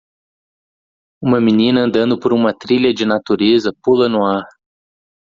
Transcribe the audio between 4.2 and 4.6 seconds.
ar.